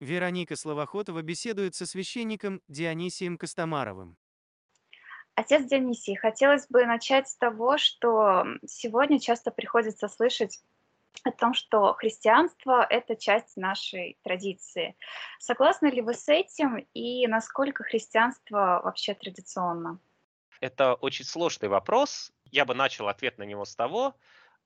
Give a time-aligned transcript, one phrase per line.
[0.00, 4.16] Вероника Словоходова беседует со священником Дионисием Костомаровым.
[5.34, 10.60] Отец Дионисий, хотелось бы начать с того, что сегодня часто приходится слышать
[11.24, 14.96] о том, что христианство– это часть нашей традиции.
[15.38, 19.98] Согласны ли вы с этим и насколько христианство вообще традиционно?
[20.60, 22.32] Это очень сложный вопрос.
[22.44, 24.14] Я бы начал ответ на него с того,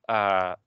[0.06, 0.58] а,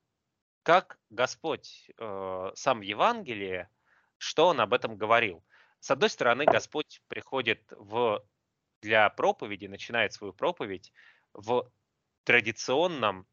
[0.63, 3.67] как Господь э, сам в Евангелии,
[4.17, 5.43] что Он об этом говорил.
[5.79, 8.23] С одной стороны, Господь приходит в,
[8.81, 10.91] для проповеди, начинает свою проповедь
[11.33, 11.71] в
[12.23, 13.27] традиционном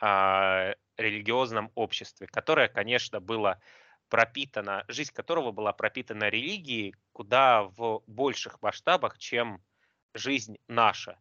[0.00, 3.60] а, религиозном обществе, которое, конечно, было
[4.08, 9.62] пропитано, жизнь которого была пропитана религией куда в больших масштабах, чем
[10.14, 11.18] жизнь наша.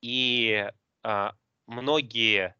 [0.00, 0.66] И
[1.02, 1.34] а,
[1.66, 2.54] многие,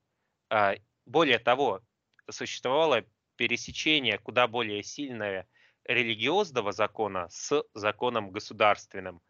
[0.50, 0.74] а,
[1.06, 1.82] более того,
[2.28, 3.04] существовало
[3.36, 5.46] пересечение куда более сильное
[5.84, 9.20] религиозного закона с законом государственным.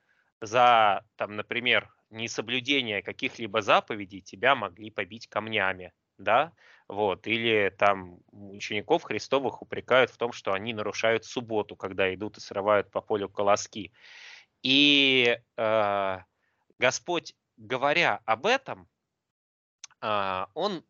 [0.41, 6.53] За, там, например, несоблюдение каких-либо заповедей тебя могли побить камнями, да,
[6.89, 12.41] вот, или там учеников Христовых упрекают в том, что они нарушают субботу, когда идут и
[12.41, 13.93] срывают по полю колоски.
[14.63, 16.19] И э,
[16.79, 18.89] Господь, говоря об этом,
[20.03, 20.85] э, Он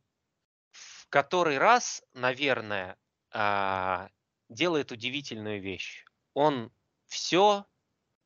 [0.70, 2.96] в который раз, наверное,
[3.32, 4.08] э,
[4.50, 6.04] делает удивительную вещь.
[6.34, 6.70] Он
[7.06, 7.64] все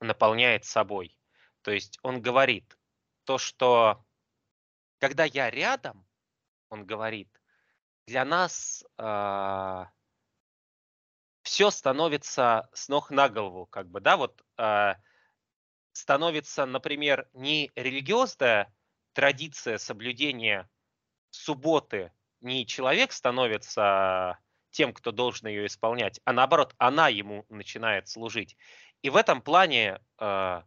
[0.00, 1.16] наполняет собой.
[1.62, 2.76] То есть он говорит
[3.24, 4.04] то, что
[4.98, 6.06] когда я рядом,
[6.70, 7.28] он говорит,
[8.06, 9.90] для нас э, а,
[11.42, 14.94] все становится с ног на голову, как бы, да, вот э,
[15.92, 18.74] становится, например, не религиозная
[19.12, 20.68] традиция соблюдения
[21.30, 24.38] субботы, не человек становится
[24.74, 28.56] тем, кто должен ее исполнять, а наоборот, она ему начинает служить.
[29.02, 30.62] И в этом плане э,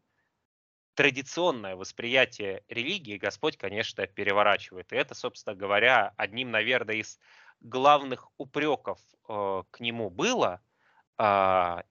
[0.94, 4.94] традиционное восприятие религии Господь, конечно, переворачивает.
[4.94, 7.19] И это, собственно говоря, одним, наверное, из
[7.59, 10.62] главных упреков э, к нему было.
[11.18, 11.84] Э,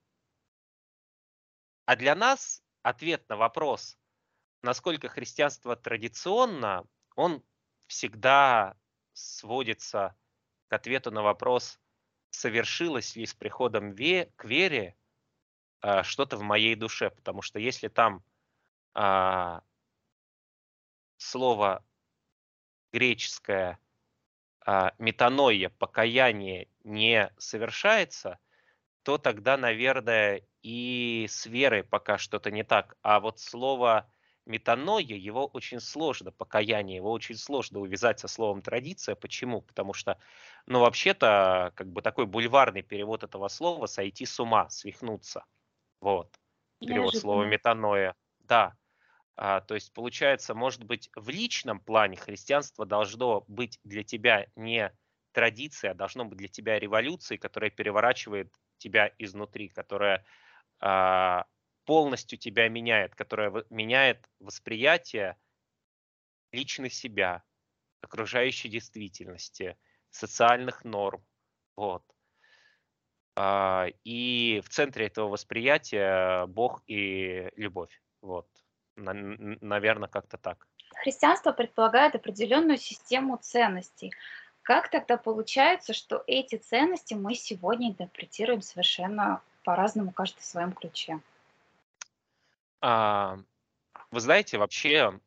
[1.85, 3.99] а для нас ответ на вопрос,
[4.63, 7.45] насколько христианство традиционно, он
[7.89, 8.75] всегда
[9.13, 10.17] сводится
[10.69, 11.79] к ответу на вопрос,
[12.37, 14.95] совершилось ли с приходом ве- к вере
[15.83, 17.11] э, что-то в моей душе.
[17.11, 18.23] Потому что если там
[18.95, 19.63] а,
[21.17, 21.85] слово
[22.93, 23.79] греческое
[24.61, 28.39] а, метаноия, покаяние не совершается,
[29.03, 32.97] то тогда, наверное, и с верой пока что-то не так.
[33.03, 34.11] А вот слово
[34.47, 39.15] метаноя, его очень сложно, покаяние, его очень сложно увязать со словом традиция.
[39.15, 39.61] Почему?
[39.61, 40.19] Потому что,
[40.67, 45.45] ну, вообще-то, как бы такой бульварный перевод этого слова– сойти с ума, свихнуться.
[46.01, 46.35] Вот.
[46.81, 48.15] Перевод слова метаноя.
[48.41, 48.77] Да.
[49.37, 54.93] А, то есть, получается, может быть, в личном плане христианство должно быть для тебя не
[55.33, 60.25] традицией, а должно быть для тебя революцией, которая переворачивает тебя изнутри, которая
[60.81, 61.45] а,
[61.87, 65.37] полностью тебя меняет, которая меняет восприятие
[66.53, 67.43] личных себя,
[68.03, 69.79] окружающей действительности,
[70.11, 71.25] социальных норм.
[71.77, 72.05] Вот.
[73.37, 78.03] А, и в центре этого восприятия Бог и любовь.
[78.21, 78.49] Вот.
[78.97, 80.67] Наверное, как-то так.
[80.95, 84.13] Христианство предполагает определенную систему ценностей.
[84.63, 91.21] Как тогда получается, что эти ценности мы сегодня интерпретируем совершенно по-разному, каждый в своем ключе?
[92.89, 93.37] А,
[94.13, 95.21] вы знаете, вообще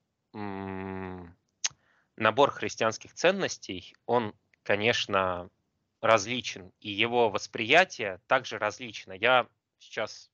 [2.16, 4.34] набор христианских ценностей, он,
[4.64, 5.50] конечно,
[6.00, 9.12] различен, и его восприятие также различно.
[9.12, 10.32] Я сейчас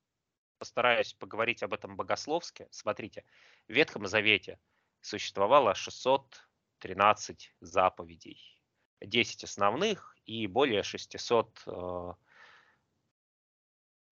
[0.59, 2.67] постараюсь поговорить об этом богословски.
[2.69, 3.25] Смотрите,
[3.67, 4.59] в Ветхом Завете
[5.01, 8.61] существовало 613 заповедей,
[9.01, 12.13] 10 основных и более 600 э,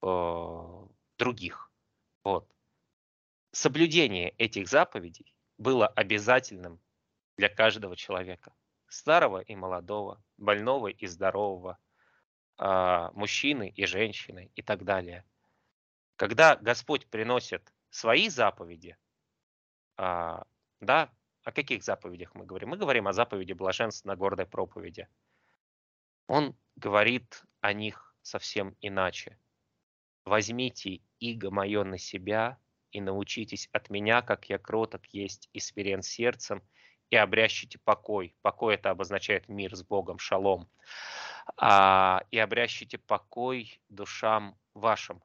[0.02, 0.88] э,
[1.20, 1.70] других.
[2.24, 2.53] Вот.
[3.54, 6.82] Соблюдение этих заповедей было обязательным
[7.38, 8.54] для каждого человека,
[8.88, 11.78] старого и молодого, больного и здорового,
[12.58, 15.24] э, мужчины и женщины и так далее–
[16.16, 18.98] когда Господь приносит свои заповеди,
[19.98, 20.46] а,
[20.80, 21.12] да,
[21.44, 22.70] о каких заповедях мы говорим?
[22.70, 25.08] Мы говорим о заповеди блаженства на гордой проповеди.
[26.28, 29.38] Он говорит о них совсем иначе.
[30.24, 32.58] «Возьмите иго мое на себя
[32.94, 36.64] и научитесь от меня, как я кроток есть и смирен сердцем,
[37.10, 38.36] и обрящите покой».
[38.42, 40.70] Покой это обозначает мир с Богом, шалом.
[41.58, 45.22] А, и обрящите покой душам вашим,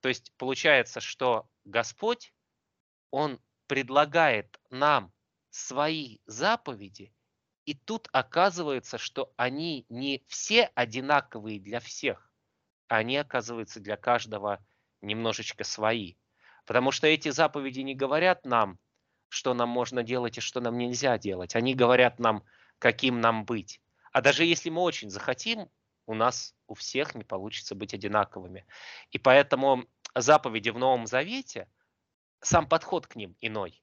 [0.00, 2.34] То есть получается, что Господь,
[3.10, 5.12] Он предлагает нам
[5.50, 7.12] свои заповеди,
[7.66, 12.32] и тут оказывается, что они не все одинаковые для всех,
[12.88, 14.64] а они оказываются для каждого
[15.02, 16.16] немножечко свои.
[16.70, 18.78] Потому что эти заповеди не говорят нам,
[19.28, 21.56] что нам можно делать и что нам нельзя делать.
[21.56, 22.44] Они говорят нам,
[22.78, 23.80] каким нам быть.
[24.12, 25.68] А даже если мы очень захотим,
[26.06, 28.66] у нас у всех не получится быть одинаковыми.
[29.10, 29.84] И поэтому
[30.14, 31.66] заповеди в Новом Завете,
[32.40, 33.82] сам подход к ним иной.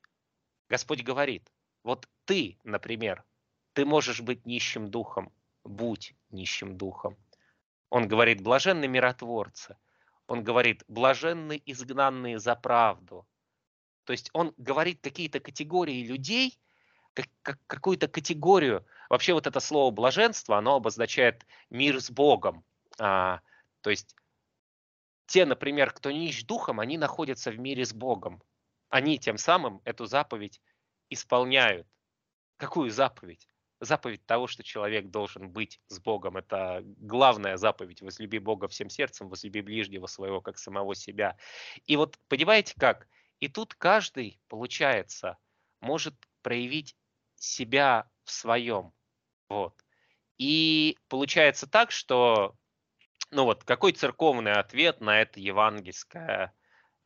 [0.69, 1.51] Господь говорит,
[1.83, 3.25] вот ты, например,
[3.73, 5.33] ты можешь быть нищим духом,
[5.65, 7.17] будь нищим духом.
[7.89, 9.75] Он говорит, блаженны миротворцы.
[10.27, 13.25] Он говорит, блаженны изгнанные за правду.
[14.03, 16.59] То есть он говорит какие-то категории людей,
[17.13, 18.85] как, как, какую-то категорию.
[19.09, 22.63] Вообще вот это слово блаженство, оно обозначает мир с Богом.
[22.99, 23.41] А,
[23.81, 24.15] то есть
[25.25, 28.41] те, например, кто нищ духом, они находятся в мире с Богом.
[28.89, 30.61] Они тем самым эту заповедь
[31.09, 31.87] исполняют.
[32.57, 33.47] Какую заповедь?
[33.79, 36.37] Заповедь того, что человек должен быть с Богом.
[36.37, 38.01] Это главная заповедь.
[38.01, 41.37] Возлюби Бога всем сердцем, возлюби ближнего своего, как самого себя.
[41.85, 43.07] И вот понимаете как?
[43.39, 45.37] И тут каждый, получается,
[45.79, 46.95] может проявить
[47.35, 48.93] себя в своем.
[49.49, 49.75] Вот.
[50.37, 52.55] И получается так, что
[53.31, 56.53] ну вот какой церковный ответ на это евангельское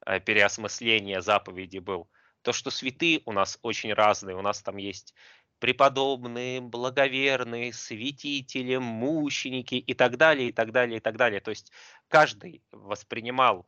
[0.06, 2.10] э, переосмысление заповеди был?
[2.42, 4.36] То, что святые у нас очень разные.
[4.36, 5.14] У нас там есть
[5.62, 11.40] преподобные, благоверные, святители, мученики и так далее, и так далее, и так далее.
[11.40, 11.72] То есть
[12.08, 13.68] каждый воспринимал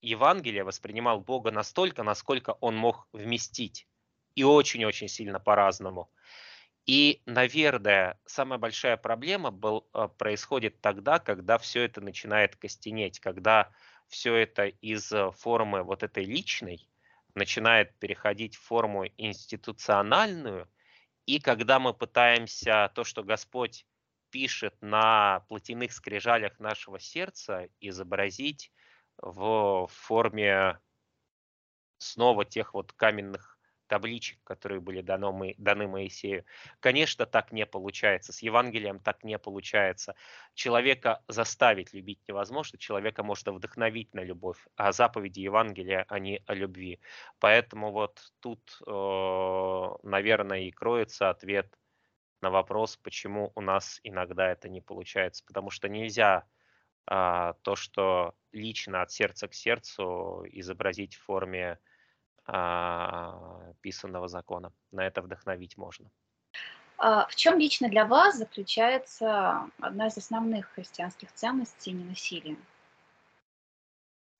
[0.00, 3.86] Евангелие, воспринимал Бога настолько, насколько он мог вместить.
[4.34, 6.10] И очень-очень сильно по-разному.
[6.86, 13.70] И, наверное, самая большая проблема был, э, происходит тогда, когда все это начинает костенеть, когда
[14.08, 16.88] все это из э, формы вот этой личной
[17.36, 20.68] начинает переходить в форму институциональную–
[21.26, 23.86] и когда мы пытаемся то, что Господь
[24.30, 28.72] пишет на плотяных скрижалях нашего сердца, изобразить
[29.18, 30.80] в форме
[31.98, 33.51] снова тех вот каменных
[33.92, 36.46] табличек, которые были дано, даны Моисею.
[36.80, 38.32] Конечно, так не получается.
[38.32, 40.14] С Евангелием так не получается.
[40.54, 47.00] Человека заставить любить невозможно, человека можно вдохновить на любовь, а заповеди Евангелия, они о любви.
[47.38, 51.78] Поэтому вот тут, э, наверное, и кроется ответ
[52.40, 55.44] на вопрос, почему у нас иногда это не получается.
[55.46, 56.46] Потому что нельзя
[57.06, 61.78] а, то, что лично от сердца к сердцу изобразить в форме
[63.80, 64.72] писанного закона.
[64.90, 66.10] На это вдохновить можно.
[66.98, 72.56] А в чем лично для вас заключается одна из основных христианских ценностей ненасилия?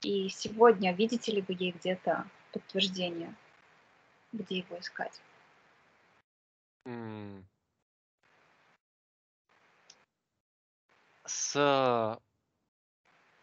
[0.02, 3.34] И сегодня видите ли вы ей где-то подтверждение,
[4.32, 5.20] где его искать?
[11.24, 12.20] С...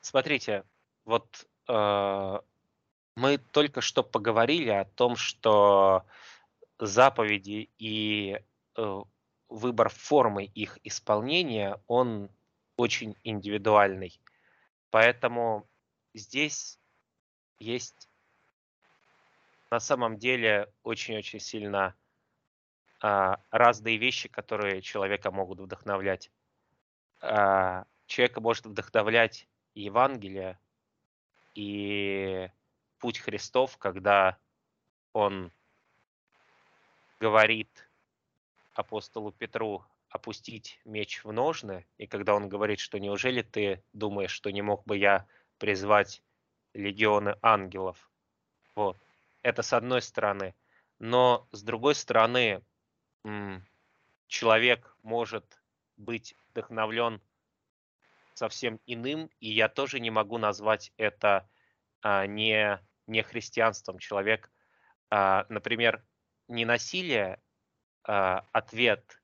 [0.01, 0.63] Смотрите,
[1.06, 2.39] вот э,
[3.19, 6.06] мы только что поговорили о том, что
[6.80, 8.39] заповеди и
[8.77, 9.01] э,
[9.50, 12.30] выбор формы их исполнения, он
[12.77, 14.21] очень индивидуальный.
[14.90, 15.68] Поэтому
[16.14, 16.80] здесь
[17.59, 18.07] есть
[19.69, 21.95] на самом деле очень-очень сильно
[23.02, 26.31] а, разные вещи, которые человека могут вдохновлять.
[27.21, 29.45] А, человека может вдохновлять
[29.76, 30.57] Евангелие
[31.54, 32.49] и
[32.99, 34.37] путь Христов, когда
[35.13, 35.51] он
[37.19, 37.89] говорит
[38.73, 44.51] апостолу Петру опустить меч в ножны, и когда он говорит, что неужели ты думаешь, что
[44.51, 45.27] не мог бы я
[45.57, 46.23] призвать
[46.73, 48.09] легионы ангелов?
[48.75, 48.97] Вот.
[49.41, 50.56] Это с одной стороны.
[50.99, 52.61] Но с другой стороны,
[54.27, 55.61] человек может
[55.97, 57.21] быть вдохновлен
[58.33, 61.47] совсем иным, и я тоже не могу назвать это
[62.01, 62.79] а, не
[63.09, 63.99] не христианством.
[63.99, 64.51] Человек,
[65.09, 66.06] а, например,
[66.47, 67.42] не насилие,
[68.04, 69.21] а, ответ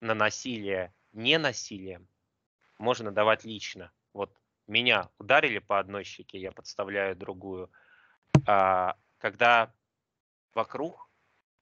[0.00, 2.08] на насилие не насилием
[2.78, 3.92] можно давать лично.
[4.12, 4.36] Вот
[4.66, 7.70] меня ударили по одной щеке, я подставляю другую.
[8.46, 9.72] А, когда
[10.54, 11.08] вокруг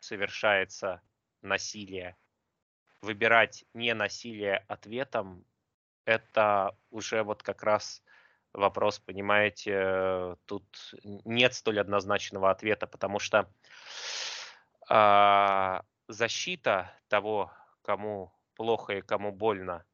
[0.00, 1.02] совершается
[1.42, 2.16] насилие,
[3.00, 5.44] выбирать не насилие ответом,
[6.04, 8.02] это уже вот как раз
[8.52, 10.64] вопрос, понимаете, тут
[11.04, 13.48] нет столь однозначного ответа, потому что
[14.90, 19.84] э, защита того, кому плохо и кому больно,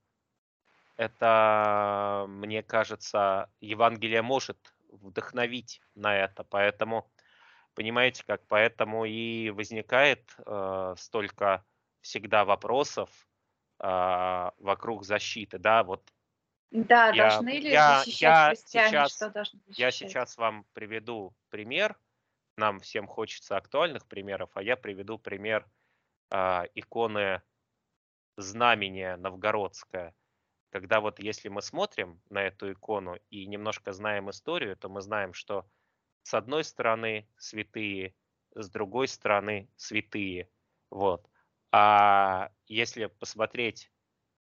[0.96, 6.42] это, мне кажется, Евангелие может вдохновить на это.
[6.42, 7.08] Поэтому,
[7.74, 11.64] понимаете, как поэтому и возникает э, столько
[12.00, 13.10] всегда вопросов
[13.78, 16.12] э, вокруг защиты, да, вот
[16.70, 20.10] Да, я, должны ли я, защищать я христиане, сейчас, что должны я защищать?
[20.10, 21.98] сейчас вам приведу пример.
[22.56, 25.66] Нам всем хочется актуальных примеров, а я приведу пример
[26.30, 27.42] а, иконы
[28.36, 30.14] знамения новгородская.
[30.70, 35.32] Когда вот если мы смотрим на эту икону и немножко знаем историю, то мы знаем,
[35.32, 35.66] что
[36.22, 38.14] с одной стороны святые,
[38.54, 40.50] с другой стороны святые.
[40.90, 41.26] Вот.
[41.72, 43.90] А если посмотреть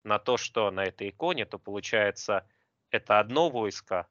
[0.08, 2.48] на то, что на этой иконе, то получается,
[2.90, 4.08] это одно войско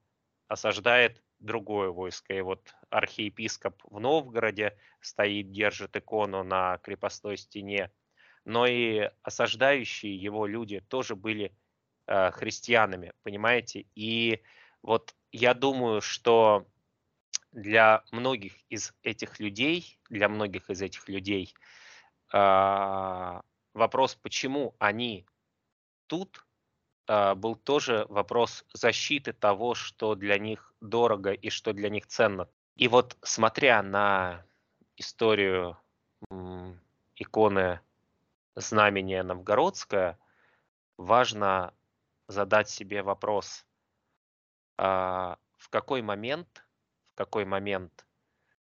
[0.46, 2.34] осаждает другое войско.
[2.34, 7.90] И вот архиепископ в Новгороде стоит, держит икону на крепостной стене,
[8.44, 11.52] но и осаждающие его люди тоже были
[12.06, 13.86] э, христианами, понимаете?
[13.94, 14.42] И
[14.82, 16.66] вот я думаю, что
[17.52, 21.54] для многих из этих людей, для многих из этих людей
[22.32, 23.40] э,
[23.72, 25.26] вопрос, почему они
[26.06, 26.44] тут,
[27.08, 32.48] э, был тоже вопрос защиты того, что для них дорого и что для них ценно.
[32.76, 34.44] И вот смотря на
[34.96, 35.78] историю
[37.16, 37.80] иконы
[38.54, 40.18] знамения Новгородское,
[40.96, 41.74] важно
[42.28, 43.66] задать себе вопрос,
[44.78, 46.64] а, в какой момент,
[47.12, 48.06] в какой момент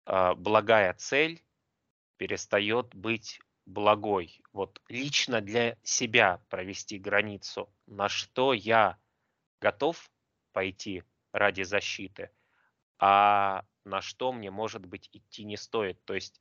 [0.05, 1.43] а, благая цель
[2.17, 4.41] перестает быть благой.
[4.53, 8.97] Вот лично для себя провести границу, на что я
[9.61, 10.11] готов
[10.53, 12.31] пойти ради защиты,
[12.99, 16.03] а на что мне, может быть, идти не стоит.
[16.05, 16.41] То есть,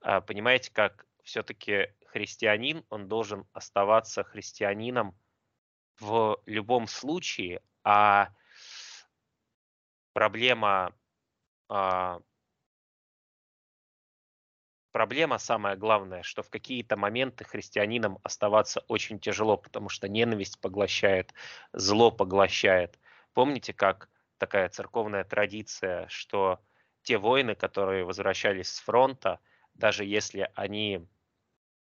[0.00, 5.18] а, понимаете, как все-таки христианин, он должен оставаться христианином
[5.98, 8.28] в любом случае, а
[10.12, 10.94] проблема,
[11.68, 12.20] а,
[14.96, 21.34] проблема самая главная, что в какие-то моменты христианинам оставаться очень тяжело, потому что ненависть поглощает,
[21.74, 22.98] зло поглощает.
[23.34, 26.60] Помните, как такая церковная традиция, что
[27.02, 29.38] те воины, которые возвращались с фронта,
[29.74, 31.06] даже если они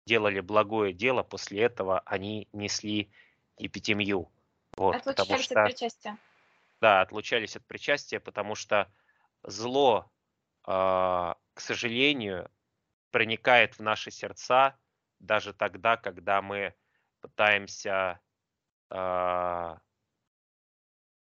[0.05, 3.09] делали благое дело, после этого они несли
[3.57, 4.29] епитемью.
[4.75, 6.17] Вот, потому Отлучались от что, причастия.
[6.81, 8.91] да, отлучались от причастия, потому что
[9.43, 10.11] зло,
[10.65, 12.51] а, к сожалению,
[13.17, 14.77] проникает в наши сердца
[15.17, 16.75] даже тогда, когда мы
[17.19, 18.21] пытаемся
[18.91, 19.79] а,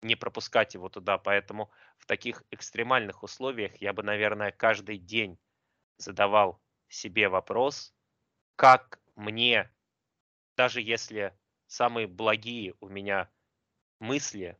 [0.01, 1.19] не пропускать его туда.
[1.19, 5.37] Поэтому в таких экстремальных условиях я бы, наверное, каждый день
[5.97, 7.93] задавал себе вопрос,
[8.55, 9.71] как мне,
[10.57, 11.37] даже если
[11.67, 13.29] самые благие у меня
[13.99, 14.57] мысли,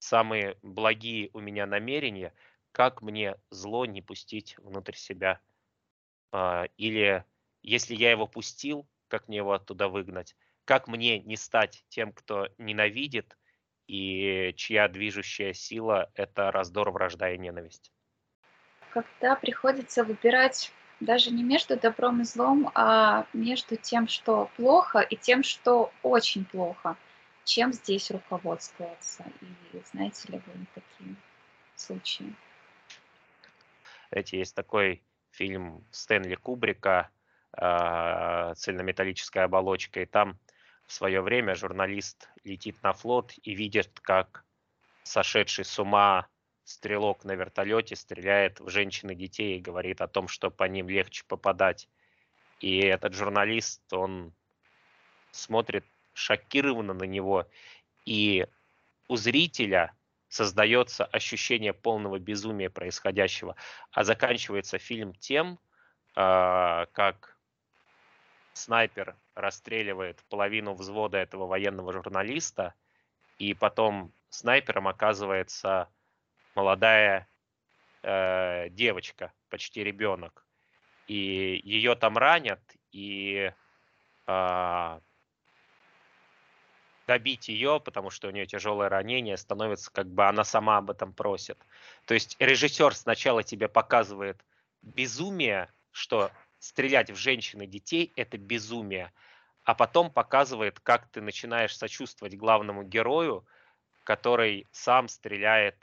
[0.00, 2.34] самые благие у меня намерения,
[2.72, 5.40] как мне зло не пустить внутрь себя.
[6.32, 7.24] А, Или
[7.62, 10.36] если я его пустил, как мне его оттуда выгнать?
[10.64, 13.36] Как мне не стать тем, кто ненавидит
[13.86, 17.92] и чья движущая сила– это раздор, вражда и ненависть?
[18.90, 25.16] Когда приходится выбирать даже не между добром и злом, а между тем, что плохо, и
[25.16, 26.96] тем, что очень плохо.
[27.44, 29.24] Чем здесь руководствоваться?
[29.40, 31.16] И знаете ли вы такие
[31.74, 32.34] случаи?
[34.10, 37.10] Знаете, есть такой фильм Стэнли Кубрика
[37.52, 40.38] а, «Цельнометаллическая оболочка», и там
[40.86, 44.44] в свое время журналист летит на флот и видит, как
[45.04, 46.26] сошедший с ума
[46.64, 50.88] стрелок на вертолете стреляет в женщин и детей и говорит о том, что по ним
[50.88, 51.88] легче попадать.
[52.60, 54.32] И этот журналист, он
[55.30, 57.46] смотрит шокированно на него,
[58.04, 58.46] и
[59.08, 59.94] у зрителя
[60.30, 63.56] создается ощущение полного безумия происходящего.
[63.90, 65.58] А заканчивается фильм тем,
[66.14, 67.36] а, как
[68.52, 72.74] снайпер расстреливает половину взвода этого военного журналиста,
[73.38, 75.88] и потом снайпером оказывается
[76.54, 77.28] молодая
[78.02, 80.46] э, девочка, почти ребенок.
[81.08, 82.60] И ее там ранят,
[82.92, 83.52] и
[84.26, 85.00] а,
[87.10, 91.12] добить ее, потому что у нее тяжелое ранение, становится как бы она сама об этом
[91.12, 91.58] просит.
[92.06, 94.40] То есть режиссер сначала тебе показывает
[94.80, 99.12] безумие, что стрелять в женщин и детей это безумие,
[99.64, 103.44] а потом показывает, как ты начинаешь сочувствовать главному герою,
[104.04, 105.74] который сам стреляет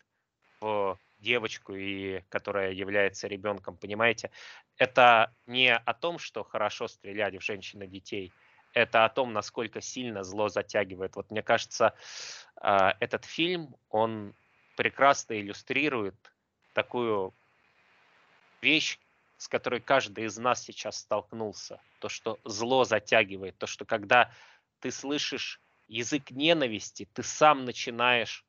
[0.62, 4.32] в девочку и которая является ребенком, понимаете?
[4.78, 8.32] Это не о том, что хорошо стрелять в женщин и детей,
[8.78, 11.16] это о том, насколько сильно зло затягивает.
[11.16, 11.96] Вот мне кажется,
[12.56, 14.36] а, этот фильм, он
[14.76, 16.16] прекрасно иллюстрирует
[16.74, 17.34] такую
[18.62, 19.00] вещь,
[19.38, 21.82] с которой каждый из нас сейчас столкнулся.
[22.00, 24.32] То, что зло затягивает, то, что когда
[24.80, 28.46] ты слышишь язык ненависти, ты сам начинаешь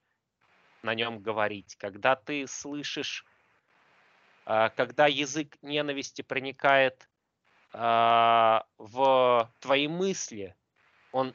[0.82, 1.75] на нем говорить.
[1.76, 3.25] Когда ты слышишь,
[4.44, 7.08] а, когда язык ненависти проникает
[7.72, 10.56] в твои мысли,
[11.12, 11.34] он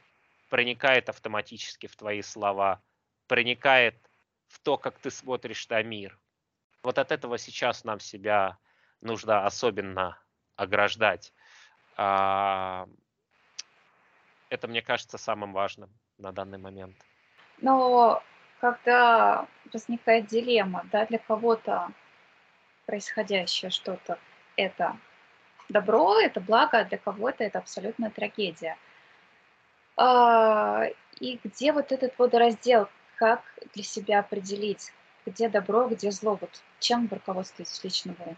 [0.50, 2.82] проникает автоматически в твои слова,
[3.28, 3.96] проникает
[4.48, 6.20] в то, как ты смотришь на мир.
[6.84, 8.58] Вот от этого сейчас нам себя
[9.02, 10.20] нужно особенно
[10.56, 11.34] ограждать.
[11.98, 12.88] А,
[14.50, 16.96] это, мне кажется, самым важным на данный момент.
[17.60, 18.22] Но
[18.60, 21.92] когда возникает дилемма, да, для кого-то
[22.86, 24.20] происходящее что-то
[24.56, 24.98] это
[25.70, 28.78] добро, это благо, а для кого-то это абсолютная трагедия.
[29.96, 30.86] А,
[31.20, 33.42] и где вот этот водораздел, как
[33.74, 34.92] для себя определить,
[35.26, 38.36] где добро, где зло, вот чем вы руководствуетесь лично вы?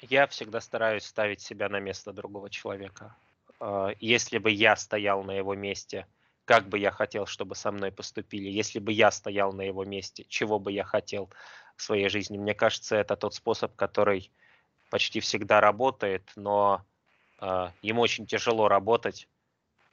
[0.00, 3.16] Я всегда стараюсь ставить себя на место другого человека.
[3.60, 6.06] А, если бы я стоял на его месте,
[6.44, 10.26] как бы я хотел, чтобы со мной поступили, если бы я стоял на его месте,
[10.28, 11.30] чего бы я хотел
[11.76, 12.36] в своей жизни.
[12.36, 14.30] Мне кажется, это тот способ, который
[14.94, 16.84] почти всегда работает, но
[17.40, 19.26] э, ему очень тяжело работать,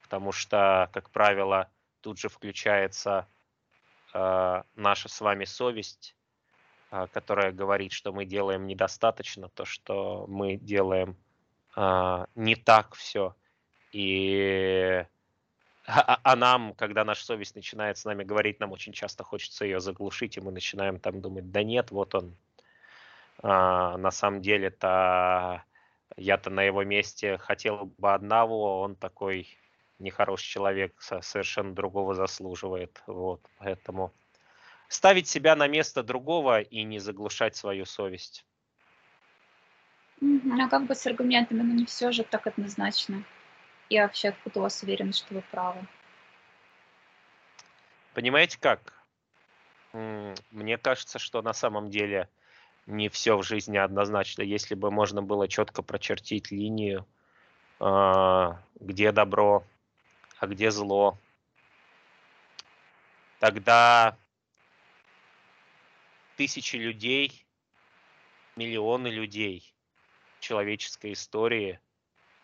[0.04, 3.26] потому что, как правило, тут же включается
[4.14, 6.16] э, наша с вами совесть,
[6.92, 11.18] э, которая говорит, что мы делаем недостаточно, то, что мы делаем
[11.76, 13.36] э, не так все.
[13.94, 15.04] И
[15.88, 19.80] а, а нам, когда наша совесть начинает с нами говорить, нам очень часто хочется ее
[19.80, 22.38] заглушить, и мы начинаем там думать, да нет, вот он,
[23.44, 25.64] на самом деле-то
[26.18, 29.48] я-то на его месте хотел бы одного, он такой
[30.00, 33.02] нехороший человек, совершенно другого заслуживает.
[33.08, 34.14] Вот, поэтому
[34.88, 38.46] ставить себя на место другого и не заглушать свою совесть.
[40.22, 43.24] А как бы с аргументами, но не все же так однозначно.
[43.90, 45.88] И вообще, откуда у вас уверенность, что вы правы?
[48.14, 49.02] Понимаете как?
[49.94, 52.30] Мне кажется, что на самом деле
[52.86, 54.42] не все в жизни однозначно.
[54.42, 57.06] Если бы можно было четко прочертить линию,
[57.80, 59.64] а, где добро,
[60.40, 61.18] а где зло,
[63.40, 64.18] тогда
[66.38, 67.46] тысячи людей,
[68.56, 69.74] миллионы людей
[70.40, 71.80] человеческой истории,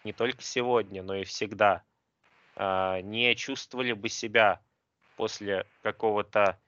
[0.03, 1.83] не только сегодня, но и всегда,
[2.55, 4.61] а, не чувствовали бы себя
[5.15, 6.59] после какого-то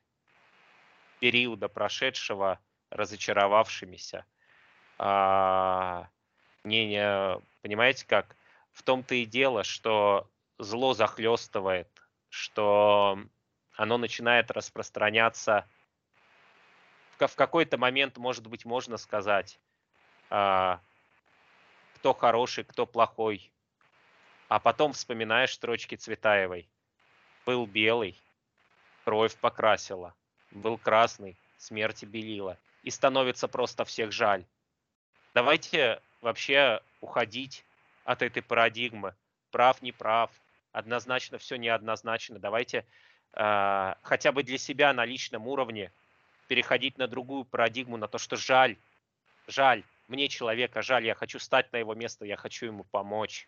[1.19, 2.59] периода прошедшего
[2.91, 4.25] разочаровавшимися.
[4.97, 6.07] А,
[6.63, 8.35] не, не, понимаете как?
[8.71, 11.87] В том-то и дело, что зло захлестывает,
[12.29, 13.19] что
[13.75, 15.67] оно начинает распространяться.
[17.17, 19.59] В, какой-то момент, может быть, можно сказать,
[20.29, 20.81] а,
[21.95, 23.51] кто хороший, кто плохой.
[24.47, 26.69] А потом вспоминаешь строчки Цветаевой.
[27.45, 28.19] Был белый,
[29.03, 30.15] кровь покрасила.
[30.51, 34.45] Был красный, смерти белила и становится просто всех жаль.
[35.33, 37.63] Давайте вообще уходить
[38.03, 39.13] от этой парадигмы.
[39.51, 40.31] Прав, не прав,
[40.71, 42.39] однозначно все неоднозначно.
[42.39, 42.85] Давайте
[43.33, 45.91] э, хотя бы для себя на личном уровне
[46.47, 48.75] переходить на другую парадигму, на то, что жаль,
[49.47, 53.47] жаль, мне человека жаль, я хочу стать на его место, я хочу ему помочь.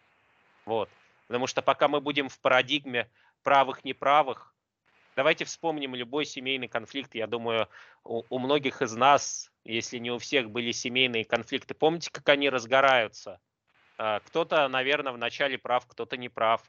[0.65, 0.89] Вот.
[1.27, 3.09] Потому что пока мы будем в парадигме
[3.43, 4.53] правых-неправых,
[5.15, 7.15] Давайте вспомним любой семейный конфликт.
[7.15, 7.67] Я думаю,
[8.03, 11.73] у, у многих из нас, если не у всех, были семейные конфликты.
[11.73, 13.39] Помните, как они разгораются?
[13.97, 16.63] А, кто-то, наверное, вначале прав, кто-то не прав.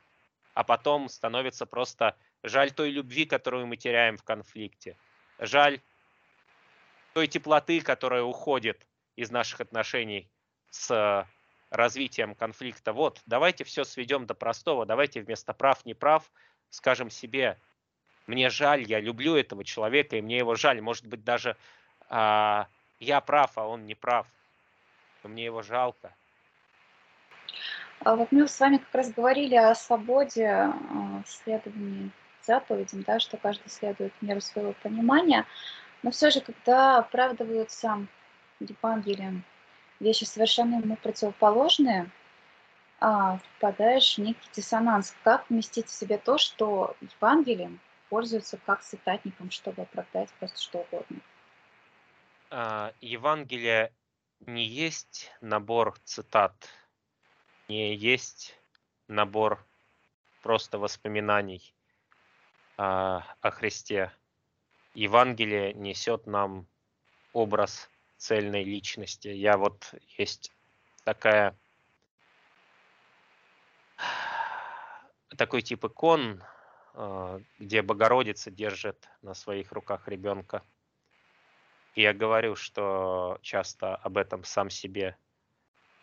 [0.55, 4.96] А потом становится просто жаль той любви, которую мы теряем в конфликте.
[5.38, 5.81] Жаль
[7.14, 10.28] той теплоты, которая уходит из наших отношений
[10.70, 11.26] с
[11.70, 12.92] развитием конфликта.
[12.92, 14.85] Вот, давайте все сведем до простого.
[14.85, 16.31] Давайте вместо прав, не прав
[16.72, 17.59] скажем себе,
[18.26, 20.80] мне жаль, я люблю этого человека, и мне его жаль.
[20.80, 21.56] Может быть, даже
[22.08, 22.66] а,
[23.00, 24.26] я прав, а он не прав.
[25.24, 26.14] Мне его жалко.
[28.00, 32.11] А вот мы с вами как раз говорили о свободе а, следовании
[32.42, 35.46] заповедям, да, что каждый следует меру своего понимания.
[36.02, 38.06] Но все же, когда оправдываются
[38.58, 39.44] Евангелием
[40.00, 42.11] вещи совершенно ему противоположные,
[43.00, 45.14] а, впадаешь в некий диссонанс.
[45.22, 47.80] Как вместить в себе то, что Евангелием
[48.12, 51.16] пользуются как цитатником, чтобы оправдать просто что угодно.
[52.51, 53.90] А, Евангелие
[54.40, 56.53] не есть набор цитат,
[57.68, 58.55] не есть
[59.09, 59.64] набор
[60.42, 61.75] просто воспоминаний
[62.77, 64.12] а, о Христе.
[64.92, 66.66] Евангелие несет нам
[67.33, 69.29] образ цельной личности.
[69.29, 70.53] Я вот есть
[71.05, 71.57] такая
[75.38, 76.42] такой тип икон,
[77.59, 80.62] где Богородица держит на своих руках ребенка.
[81.94, 85.16] И я говорю, что часто об этом сам себе,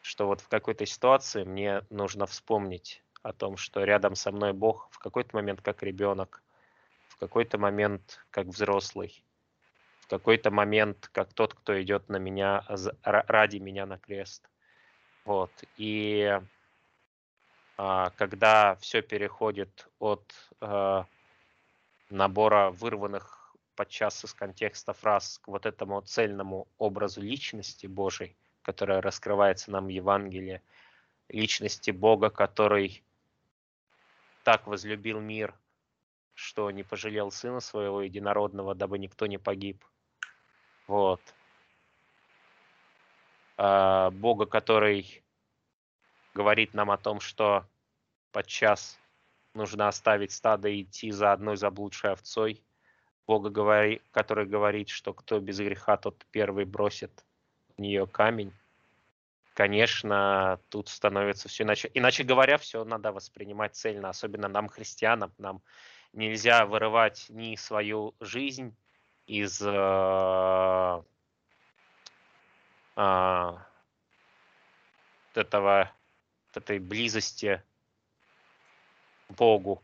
[0.02, 4.88] что вот в какой-то ситуации мне нужно вспомнить о том, что рядом со мной Бог
[4.92, 6.44] в какой-то момент как ребенок,
[7.08, 9.24] в какой-то момент как взрослый,
[10.02, 12.64] в какой-то момент как тот, кто идет на меня
[13.04, 14.50] ради меня на крест.
[15.26, 15.52] Вот.
[15.78, 16.44] И а,
[18.18, 21.06] когда все переходит от а,
[22.10, 29.72] набора вырванных подчас из контекста фраз к вот этому цельному образу личности Божией, которая раскрывается
[29.72, 30.62] нам в Евангелии,
[31.30, 33.02] личности Бога, который
[34.44, 35.54] так возлюбил мир,
[36.34, 39.86] что не пожалел Сына Своего Единородного, дабы никто не погиб.
[40.88, 41.22] Вот.
[43.56, 45.24] А, Бога, который
[46.34, 47.66] говорит нам о том, что
[48.32, 49.00] подчас
[49.54, 52.64] нужно оставить стадо и идти за одной заблудшей овцой.
[53.28, 57.26] Бога, говори, который говорит, что кто без греха, тот первый бросит
[57.78, 58.54] в нее камень.
[59.54, 61.92] Конечно, тут становится все иначе.
[61.94, 65.34] Иначе говоря, все надо воспринимать цельно, особенно нам, христианам.
[65.38, 65.62] Нам
[66.14, 68.76] нельзя вырывать ни свою жизнь
[69.28, 71.04] из э,
[72.96, 73.58] э,
[75.36, 75.92] этого
[76.58, 77.64] этой близости
[79.28, 79.84] к Богу,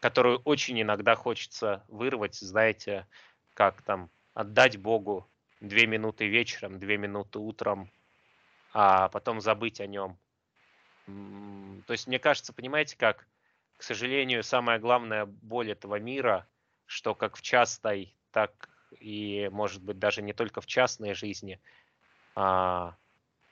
[0.00, 3.06] которую очень иногда хочется вырвать, знаете,
[3.54, 5.28] как там отдать Богу
[5.60, 7.90] две минуты вечером, две минуты утром,
[8.72, 10.18] а потом забыть о нем.
[11.06, 13.26] То есть, мне кажется, понимаете, как,
[13.76, 16.46] к сожалению, самая главная боль этого мира,
[16.86, 21.60] что как в частной, так и, может быть, даже не только в частной жизни,
[22.34, 22.96] а,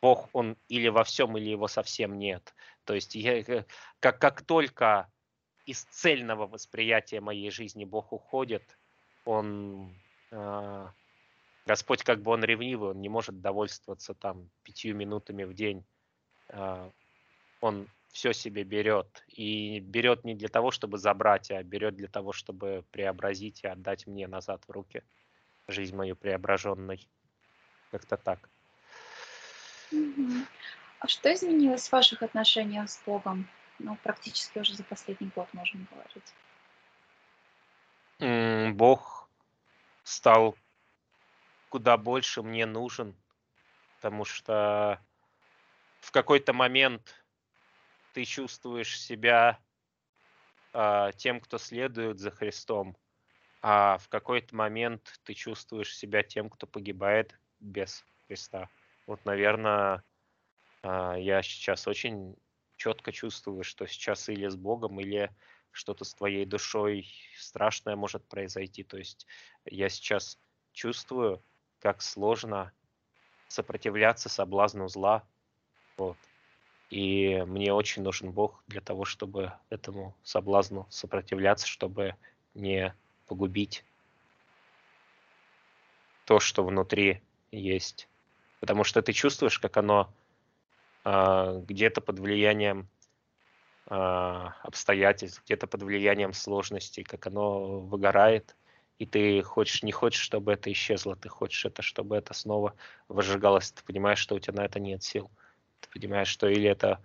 [0.01, 2.55] Бог, он или во всем, или его совсем нет.
[2.85, 3.65] То есть я, э,
[4.01, 5.11] как, как только
[5.67, 8.79] из цельного восприятия моей жизни Бог уходит,
[9.25, 9.95] он,
[10.31, 10.87] э,
[11.67, 15.85] Господь как бы он ревнивый, он не может довольствоваться там пятью минутами в день.
[16.49, 16.91] Э,
[17.61, 19.25] он все себе берет.
[19.29, 24.07] И берет не для того, чтобы забрать, а берет для того, чтобы преобразить и отдать
[24.07, 25.03] мне назад в руки
[25.67, 27.07] жизнь мою преображенной.
[27.91, 28.49] Как-то так.
[31.01, 33.49] А что изменилось в ваших отношениях с Богом?
[33.79, 36.35] Ну, практически уже за последний год, можем говорить.
[38.75, 39.31] Бог
[40.03, 40.57] стал
[41.69, 43.15] куда больше мне нужен,
[43.97, 45.01] потому что
[46.01, 47.25] в какой-то момент
[48.13, 49.61] ты чувствуешь себя
[50.73, 52.97] а, тем, кто следует за Христом,
[53.61, 58.69] а в какой-то момент ты чувствуешь себя тем, кто погибает без Христа.
[59.09, 60.05] Вот, наверное,
[60.83, 62.37] а, я сейчас очень
[62.77, 65.35] четко чувствую, что сейчас или с Богом, или
[65.71, 68.85] что-то с твоей душой страшное может произойти.
[68.85, 69.27] То есть
[69.65, 70.39] я сейчас
[70.73, 71.43] чувствую,
[71.81, 72.71] как сложно
[73.49, 75.27] сопротивляться соблазну зла.
[75.97, 76.19] Вот.
[76.91, 82.15] И мне очень нужен Бог для того, чтобы этому соблазну сопротивляться, чтобы
[82.53, 82.95] не
[83.27, 83.87] погубить
[86.27, 88.07] то, что внутри есть.
[88.61, 90.13] Потому что ты чувствуешь, как оно
[91.05, 92.89] э, где-то под влиянием
[93.87, 98.57] э, обстоятельств, где-то под влиянием сложностей, как оно выгорает,
[98.99, 102.75] и ты хочешь, не хочешь, чтобы это исчезло, ты хочешь это, чтобы это снова
[103.07, 105.31] возжигалось, ты понимаешь, что у тебя на это нет сил,
[105.81, 107.01] ты понимаешь, что или это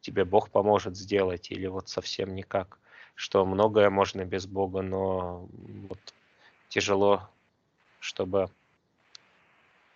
[0.00, 2.78] тебе Бог поможет сделать, или вот совсем никак,
[3.14, 5.48] что многое можно без Бога, но
[5.88, 6.14] вот
[6.68, 7.28] тяжело,
[7.98, 8.50] чтобы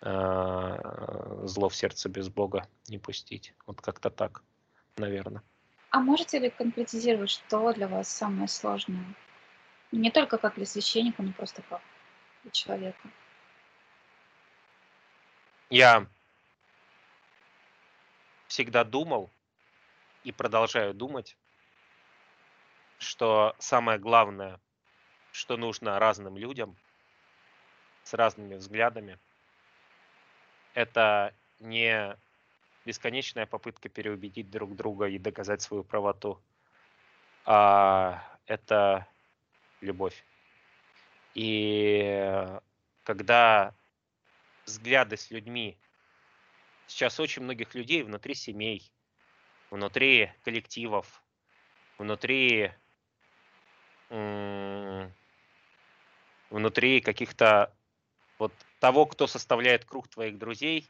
[0.01, 3.53] зло в сердце без Бога не пустить.
[3.65, 4.43] Вот как-то так,
[4.95, 5.43] наверное.
[5.89, 9.15] А можете ли конкретизировать, что для вас самое сложное?
[9.91, 11.81] Не только как для священника, но просто как
[12.43, 13.09] для человека.
[15.69, 16.07] Я
[18.47, 19.29] всегда думал
[20.23, 21.37] и продолжаю думать,
[22.99, 24.59] что самое главное,
[25.31, 26.75] что нужно разным людям
[28.03, 29.17] с разными взглядами–
[30.77, 32.15] это не
[32.85, 36.39] бесконечная попытка переубедить друг друга и доказать свою правоту,
[37.45, 39.07] а это
[39.81, 40.23] любовь.
[41.33, 42.45] И
[43.03, 43.73] когда
[44.67, 45.75] взгляды с людьми,
[46.85, 48.91] сейчас очень многих людей внутри семей,
[49.71, 51.23] внутри коллективов,
[51.97, 52.71] внутри
[56.51, 57.73] внутри каких-то
[58.37, 60.87] вот того, кто составляет круг твоих друзей,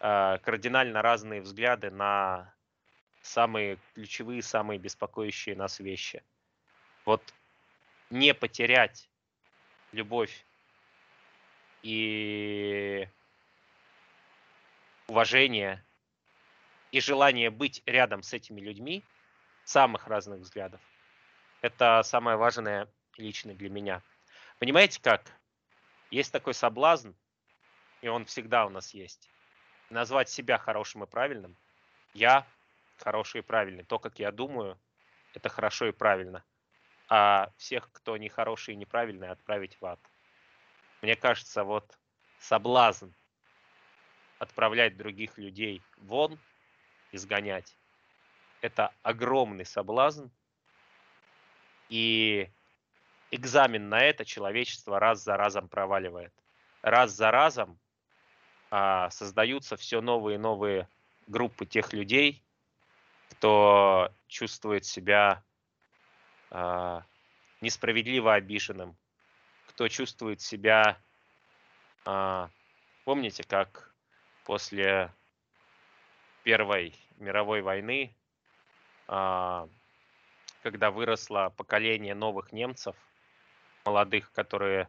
[0.00, 2.54] а, кардинально разные взгляды на
[3.22, 6.22] самые ключевые, самые беспокоящие нас вещи.
[7.04, 7.22] Вот
[8.10, 9.08] не потерять
[9.92, 10.44] любовь
[11.82, 13.08] и
[15.08, 15.84] уважение
[16.92, 19.04] и желание быть рядом с этими людьми
[19.64, 20.80] самых разных взглядов.
[21.62, 24.02] Это самое важное лично для меня.
[24.58, 25.39] Понимаете как?
[26.10, 27.12] Есть такой соблазн,
[28.00, 29.30] и он всегда у нас есть.
[29.90, 31.56] Назвать себя хорошим и правильным.
[32.14, 32.46] Я
[32.98, 33.84] хороший и правильный.
[33.84, 34.78] То, как я думаю,
[35.34, 36.44] это хорошо и правильно.
[37.08, 40.00] А всех, кто не хороший и неправильный, отправить в ад.
[41.02, 41.98] Мне кажется, вот
[42.38, 43.10] соблазн
[44.38, 46.38] отправлять других людей вон,
[47.12, 47.76] изгонять,
[48.60, 50.28] это огромный соблазн.
[51.88, 52.48] И
[53.30, 56.32] экзамен на это человечество раз за разом проваливает.
[56.82, 57.78] Раз за разом
[58.70, 60.88] а, создаются все новые и новые
[61.26, 62.42] группы тех людей,
[63.30, 65.42] кто чувствует себя
[66.50, 67.04] а,
[67.60, 68.96] несправедливо обиженным,
[69.68, 70.98] кто чувствует себя,
[72.04, 72.50] а,
[73.04, 73.94] помните, как
[74.44, 75.12] после
[76.42, 78.14] Первой мировой войны,
[79.06, 79.68] а,
[80.62, 82.96] когда выросло поколение новых немцев,
[83.84, 84.88] молодых, которые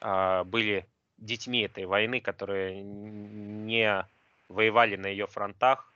[0.00, 4.06] а, были детьми этой войны, которые не
[4.48, 5.92] воевали на ее фронтах,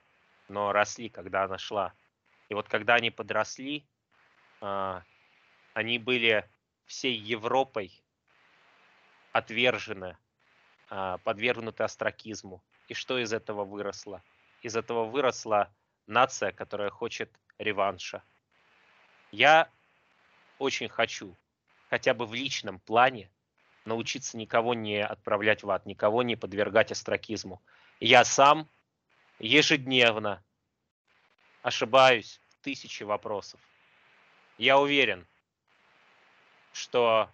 [0.49, 1.93] но росли, когда она шла.
[2.49, 3.87] И вот когда они подросли,
[4.61, 5.03] а,
[5.75, 6.49] они были
[6.87, 8.03] всей Европой
[9.33, 10.17] отвержены,
[10.91, 12.63] а, подвергнуты астракизму.
[12.89, 14.23] И что из этого выросло?
[14.63, 15.73] Из этого выросла
[16.07, 18.23] нация, которая хочет реванша.
[19.31, 19.69] Я
[20.59, 21.37] очень хочу,
[21.89, 23.31] хотя бы в личном плане,
[23.85, 27.63] научиться никого не отправлять в ад, никого не подвергать астракизму.
[28.01, 28.69] Я сам
[29.39, 30.43] ежедневно
[31.63, 33.61] ошибаюсь в тысячи вопросов.
[34.59, 35.27] Я уверен,
[36.73, 37.31] что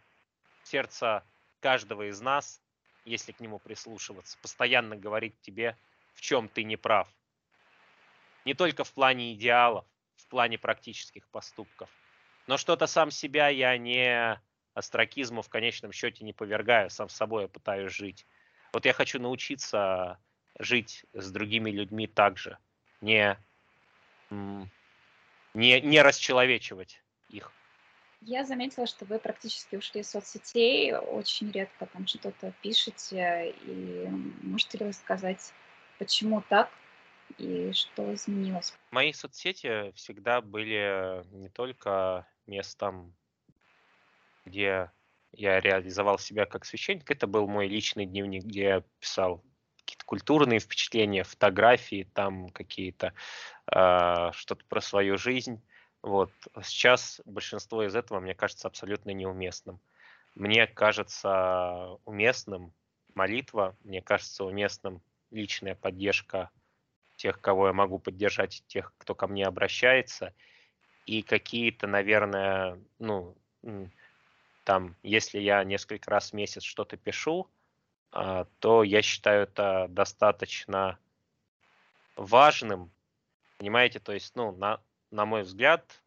[0.62, 1.24] сердце
[1.60, 2.60] каждого из нас,
[3.04, 5.76] если к нему прислушиваться, постоянно говорит тебе,
[6.14, 7.08] в чем ты не прав.
[8.44, 9.84] Не только в плане идеалов,
[10.16, 11.90] в плане практических поступков.
[12.46, 14.40] Но что-то сам себя я не
[14.74, 18.26] астракизму в конечном счете не повергаю, сам с собой я пытаюсь жить.
[18.72, 20.18] Вот я хочу научиться
[20.58, 22.58] жить с другими людьми так же,
[23.00, 23.38] не,
[24.30, 27.52] не, не расчеловечивать их.
[28.20, 34.08] Я заметила, что вы практически ушли из соцсетей, очень редко там что-то пишете, и
[34.42, 35.52] можете ли вы сказать,
[35.98, 36.70] почему так
[37.38, 38.74] и что изменилось?
[38.90, 43.14] Мои соцсети всегда были не только местом
[44.44, 44.90] где
[45.32, 47.10] я реализовал себя как священник.
[47.10, 49.42] Это был мой личный дневник, где я писал
[49.78, 53.12] какие-то культурные впечатления, фотографии, там какие-то
[53.70, 55.62] э, что-то про свою жизнь.
[56.02, 56.30] Вот.
[56.62, 59.80] Сейчас большинство из этого мне кажется абсолютно неуместным.
[60.34, 62.72] Мне кажется уместным
[63.14, 66.50] молитва, мне кажется уместным личная поддержка
[67.16, 70.34] тех, кого я могу поддержать, тех, кто ко мне обращается,
[71.06, 73.36] и какие-то, наверное, ну,
[74.64, 77.48] там, если я несколько раз в месяц что-то пишу,
[78.10, 80.98] а, то я считаю это достаточно
[82.16, 82.90] важным,
[83.58, 86.02] понимаете, то есть, ну, на, на мой взгляд,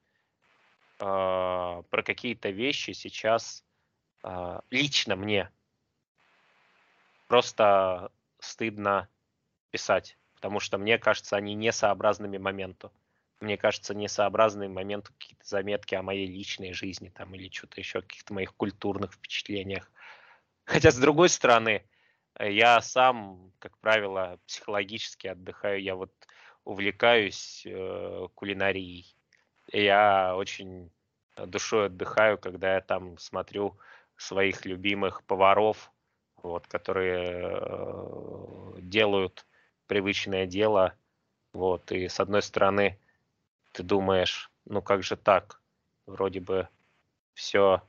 [1.00, 3.64] а, про какие-то вещи сейчас
[4.24, 5.52] а, лично мне
[7.28, 9.08] просто стыдно
[9.70, 12.92] писать, потому что мне кажется, они несообразными моменту
[13.40, 18.34] мне кажется, несообразный момент какие-то заметки о моей личной жизни там или что-то еще, каких-то
[18.34, 19.92] моих культурных впечатлениях.
[20.66, 21.84] Хотя, с другой стороны,
[22.40, 25.82] э, я сам, как правило, психологически отдыхаю.
[25.82, 26.12] Я вот
[26.64, 29.16] увлекаюсь э, кулинарией.
[29.72, 30.92] Я очень
[31.38, 33.78] душой отдыхаю, когда я там смотрю
[34.18, 35.92] своих любимых поваров,
[36.38, 39.46] вот, которые э, делают
[39.86, 40.96] привычное дело.
[41.54, 43.00] Вот, и с одной стороны,
[43.78, 45.62] ты думаешь, ну как же так?
[46.08, 46.68] Вроде бы
[47.36, 47.84] все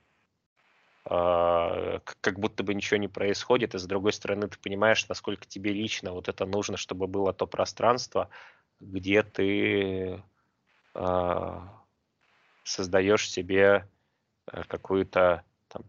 [1.06, 5.72] а, как будто бы ничего не происходит, и с другой стороны ты понимаешь, насколько тебе
[5.72, 8.28] лично вот это нужно, чтобы было то пространство,
[8.80, 10.22] где ты
[10.94, 11.60] э,
[12.64, 13.88] создаешь себе
[14.46, 15.84] э, какую-то там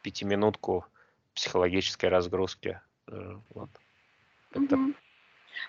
[0.00, 0.86] пятиминутку
[1.34, 2.80] психологической разгрузки.
[3.06, 3.68] Э, вот.
[4.52, 4.94] Это угу.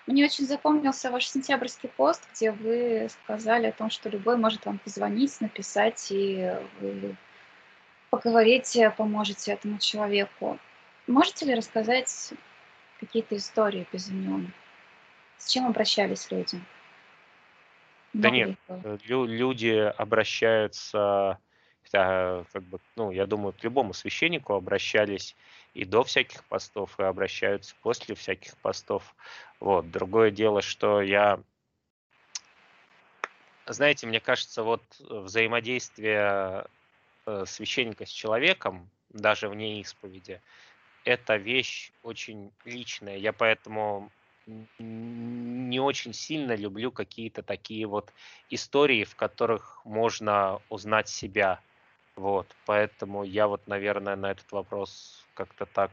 [0.06, 4.78] Мне очень запомнился ваш сентябрьский пост, где вы сказали о том, что любой может вам
[4.78, 7.16] позвонить, написать, и вы
[8.10, 10.58] поговорить э, поможете этому человеку.
[11.06, 12.32] Можете ли рассказать
[13.00, 14.52] какие-то истории без имен?
[15.38, 16.60] С чем обращались люди?
[18.12, 21.38] Да Много нет, э, лю- люди обращаются,
[21.90, 25.36] как бы, ну, я думаю, к любому священнику обращались
[25.74, 29.14] и до всяких постов, и обращаются после всяких постов.
[29.60, 29.90] Вот.
[29.90, 31.40] Другое дело, что я,
[33.66, 36.66] знаете, мне кажется, вот взаимодействие
[37.26, 40.40] э, священника с человеком, даже вне исповеди,
[41.04, 43.16] это вещь очень личная.
[43.16, 44.10] Я поэтому
[44.78, 48.12] не очень сильно люблю какие-то такие вот
[48.50, 51.60] истории, в которых можно узнать себя.
[52.16, 55.90] Вот, поэтому я вот, наверное, на этот вопрос как-то так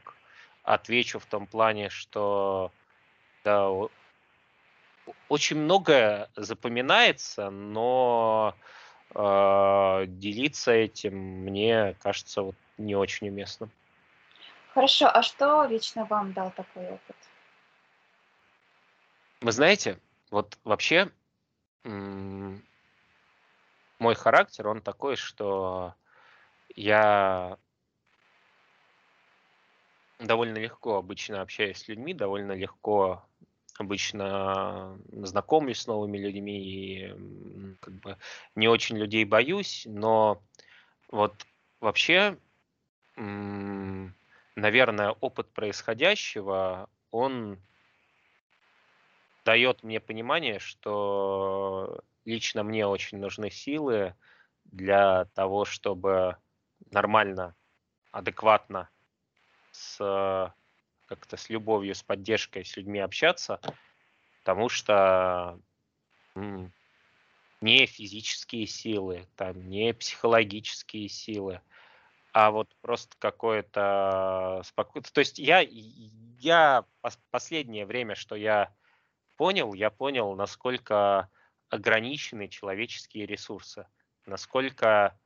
[0.64, 2.72] отвечу в том плане, что
[3.44, 3.70] да,
[5.30, 8.54] очень многое запоминается, но
[9.16, 13.72] э, делиться этим мне кажется вот не очень уместным.
[14.74, 17.16] Хорошо, а что лично вам дал такой опыт?
[19.42, 20.00] Вы знаете,
[20.32, 21.10] вот вообще
[24.00, 25.96] мой характер, он такой, что
[26.76, 27.58] я
[30.20, 33.24] довольно легко обычно общаюсь с людьми, довольно легко
[33.78, 38.18] обычно знакомлюсь с новыми людьми и как бы
[38.56, 40.44] не очень людей боюсь, но
[41.08, 41.46] вот
[41.80, 42.38] вообще,
[43.16, 47.58] наверное, опыт происходящего, он
[49.46, 54.14] дает мне понимание, что лично мне очень нужны силы
[54.66, 56.38] для того, чтобы
[56.92, 57.56] нормально,
[58.12, 58.90] адекватно
[59.72, 60.54] с
[61.08, 63.60] как-то с любовью, с поддержкой, с людьми общаться,
[64.44, 65.60] потому что
[66.36, 66.72] м,
[67.62, 71.62] не физические силы, там, не психологические силы,
[72.32, 75.14] а вот просто какое-то спокойствие.
[75.14, 78.74] То есть я, я пос- последнее время, что я
[79.36, 81.30] понял, я понял, насколько
[81.70, 83.88] ограничены человеческие ресурсы,
[84.26, 85.20] насколько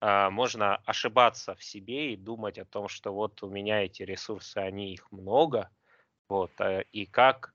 [0.00, 4.92] можно ошибаться в себе и думать о том, что вот у меня эти ресурсы, они
[4.94, 5.70] их много,
[6.28, 7.52] вот, а, и как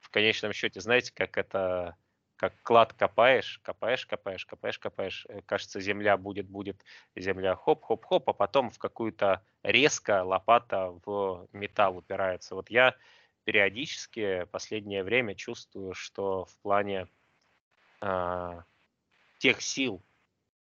[0.00, 1.96] в конечном счете, знаете, как это,
[2.36, 6.84] как клад копаешь, копаешь, копаешь, копаешь, копаешь, э, кажется, земля будет, будет,
[7.16, 12.54] земля хоп-хоп-хоп, а потом в какую-то резко лопата в металл упирается.
[12.54, 12.94] Вот я
[13.44, 17.08] периодически последнее время чувствую, что в плане
[18.00, 18.64] а,
[19.38, 20.02] тех сил,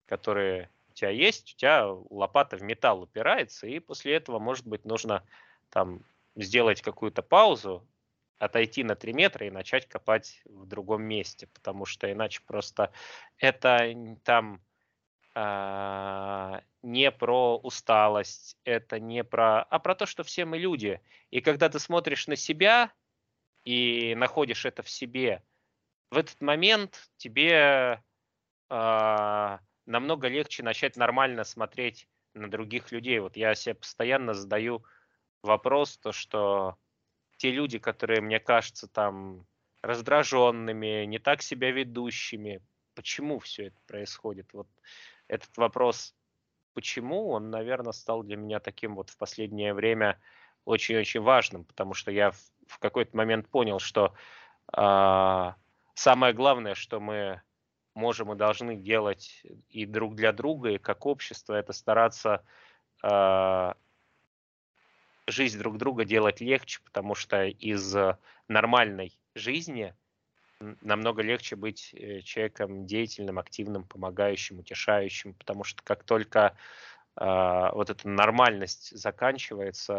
[0.06, 5.24] которые тебя есть, у тебя лопата в металл упирается, и после этого, может быть, нужно
[5.70, 6.04] там
[6.34, 7.86] сделать какую-то паузу,
[8.38, 12.92] отойти на 3 метра и начать копать в другом месте, потому что иначе просто
[13.38, 14.60] это там
[15.34, 21.00] а, не про усталость, это не про, а про то, что все мы люди.
[21.30, 22.92] И когда ты смотришь на себя
[23.64, 25.42] и находишь это в себе,
[26.10, 28.02] в этот момент тебе
[28.68, 33.18] а, намного легче начать нормально смотреть на других людей.
[33.20, 34.84] Вот я себе постоянно задаю
[35.42, 36.76] вопрос, то что
[37.36, 39.46] те люди, которые, мне кажется, там
[39.82, 42.60] раздраженными, не так себя ведущими,
[42.94, 44.52] почему все это происходит?
[44.52, 44.68] Вот
[45.28, 46.14] этот вопрос,
[46.74, 50.20] почему, он, наверное, стал для меня таким вот в последнее время
[50.64, 54.14] очень-очень важным, потому что я в, какой-то момент понял, что
[54.72, 55.54] а,
[55.94, 57.40] самое главное, что мы
[57.96, 62.44] можем и должны делать и друг для друга, и как общество, это стараться
[63.02, 63.76] а,
[65.26, 68.16] жизнь друг друга делать легче, потому что из э,
[68.48, 69.94] нормальной жизни
[70.60, 76.56] намного легче быть э, человеком деятельным, активным, помогающим, утешающим, потому что как только
[77.16, 79.94] а, вот эта нормальность заканчивается,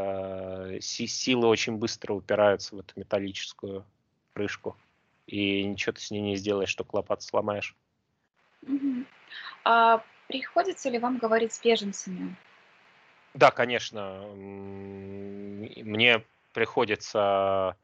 [0.70, 3.86] э, си- силы очень быстро упираются в эту металлическую
[4.34, 4.78] крышку,
[5.26, 7.76] и ничего ты с ней не сделаешь, что лопату сломаешь.
[8.68, 9.06] Мгм.
[9.64, 12.36] А приходится ли вам говорить с беженцами?
[13.34, 17.78] Да, конечно, мне приходится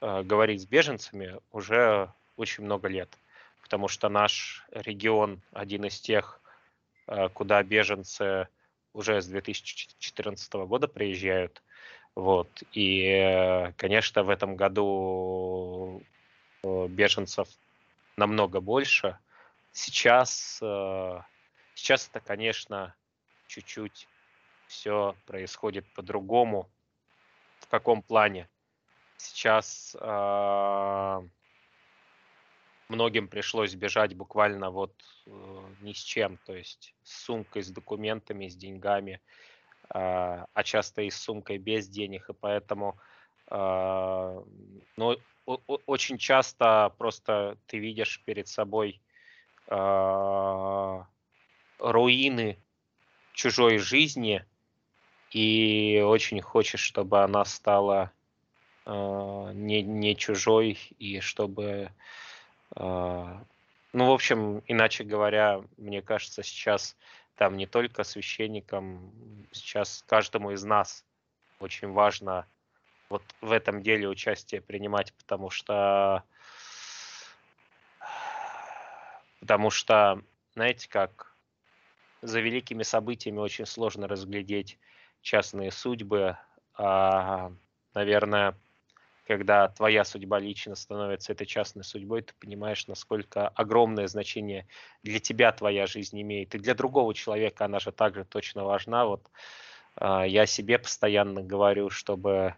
[0.00, 3.18] э, говорить с беженцами уже очень много лет,
[3.62, 6.40] потому что наш регион один из тех,
[7.08, 8.48] э, куда беженцы
[8.92, 11.62] уже с 2014 года приезжают.
[12.14, 12.62] Вот.
[12.72, 16.02] И, конечно, в этом году
[16.62, 17.48] э, беженцев
[18.16, 19.18] намного больше.
[19.72, 21.20] Сейчас, э,
[21.74, 22.94] сейчас это, конечно,
[23.46, 24.06] чуть-чуть
[24.66, 26.70] все происходит по-другому.
[27.60, 28.48] В каком плане?
[29.16, 31.22] Сейчас а,
[32.88, 34.92] многим пришлось бежать буквально вот
[35.26, 39.20] э, ни с чем, то есть с сумкой, с документами, с деньгами,
[39.88, 42.98] а, часто и с сумкой без денег, и поэтому
[43.50, 45.16] ну,
[45.86, 49.02] очень часто просто ты видишь перед собой
[51.78, 52.58] руины
[53.32, 54.44] чужой жизни,
[55.30, 58.10] и очень хочешь, чтобы она стала
[58.84, 61.92] не, не чужой, и чтобы
[62.74, 63.44] а,
[63.92, 66.96] ну, в общем, иначе говоря, мне кажется, сейчас
[67.36, 69.12] там не только священникам,
[69.52, 71.04] сейчас каждому из нас
[71.60, 72.46] очень важно
[73.10, 76.22] вот в этом деле участие принимать, потому что
[79.42, 80.22] потому что,
[80.54, 81.34] знаете, как
[82.22, 84.78] за великими событиями очень сложно разглядеть
[85.20, 86.38] частные судьбы,
[86.74, 87.52] а,
[87.92, 88.56] наверное,
[89.26, 94.68] когда твоя судьба лично становится этой частной судьбой, ты понимаешь, насколько огромное значение
[95.02, 96.54] для тебя твоя жизнь имеет.
[96.54, 99.06] И для другого человека она же также точно важна.
[99.06, 99.28] Вот
[99.96, 102.54] э, я себе постоянно говорю, чтобы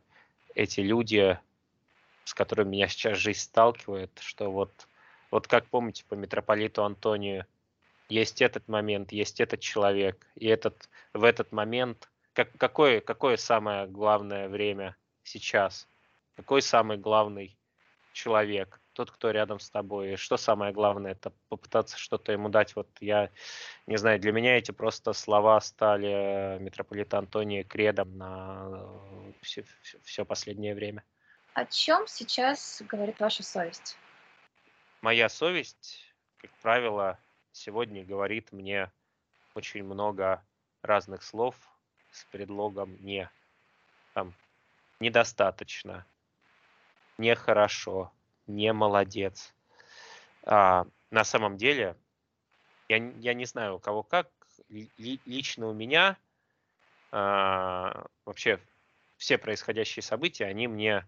[0.54, 1.38] эти люди,
[2.24, 4.86] с которыми меня сейчас жизнь сталкивает, что вот,
[5.34, 7.46] вот как помните по митрополиту Антонию,
[8.08, 13.86] есть этот момент, есть этот человек, и этот, в этот момент, как, какое, какое самое
[13.86, 15.86] главное время сейчас–
[16.36, 17.56] какой самый главный
[18.12, 18.80] человек?
[18.92, 20.12] Тот, кто рядом с тобой.
[20.12, 22.76] И что самое главное, это попытаться что-то ему дать.
[22.76, 23.30] Вот я
[23.86, 28.88] не знаю, для меня эти просто слова стали митрополита Антония кредом на
[29.42, 31.02] все, все, все последнее время.
[31.54, 33.96] О чем сейчас говорит ваша совесть?
[35.04, 36.00] Моя совесть,
[36.38, 37.18] как правило,
[37.52, 38.90] сегодня говорит мне
[39.54, 40.42] очень много
[40.80, 41.54] разных слов
[42.10, 43.30] с предлогом не
[44.14, 44.32] там
[45.00, 46.06] недостаточно,
[47.18, 48.14] нехорошо,
[48.46, 49.54] не молодец.
[50.46, 51.98] А, на самом деле,
[52.88, 54.30] я, я не знаю, у кого как,
[54.70, 56.16] ли, лично у меня
[57.12, 58.58] а, вообще
[59.18, 61.06] все происходящие события, они мне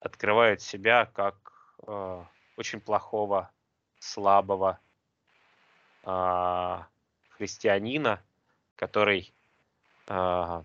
[0.00, 2.26] открывают себя как а,
[2.56, 3.50] очень плохого,
[3.98, 4.80] слабого
[6.02, 6.86] а,
[7.30, 8.22] христианина,
[8.76, 9.34] который
[10.06, 10.64] а,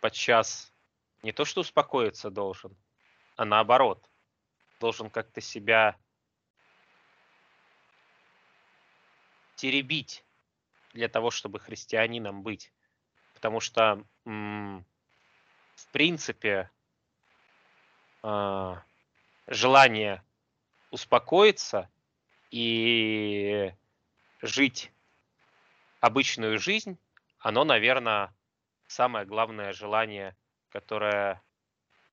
[0.00, 0.72] подчас
[1.22, 2.76] не то что успокоиться должен,
[3.36, 4.08] а наоборот,
[4.80, 5.96] должен как-то себя
[9.56, 10.24] теребить
[10.94, 12.72] для того, чтобы христианином быть.
[13.34, 14.84] Потому что, в
[15.92, 16.70] принципе,
[18.22, 18.82] а,
[19.46, 20.22] желание
[20.90, 21.88] успокоиться
[22.50, 23.72] и
[24.42, 24.92] жить
[26.00, 26.98] обычную жизнь,
[27.38, 28.34] оно, наверное,
[28.86, 30.36] самое главное желание,
[30.70, 31.42] которое